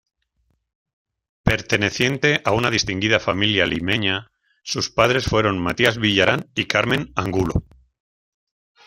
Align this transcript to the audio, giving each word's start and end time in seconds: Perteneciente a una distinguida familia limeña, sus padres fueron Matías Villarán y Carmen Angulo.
Perteneciente 1.43 2.41
a 2.43 2.53
una 2.53 2.71
distinguida 2.71 3.19
familia 3.19 3.67
limeña, 3.67 4.31
sus 4.63 4.89
padres 4.89 5.25
fueron 5.25 5.59
Matías 5.61 5.99
Villarán 5.99 6.49
y 6.55 6.65
Carmen 6.65 7.11
Angulo. 7.15 7.63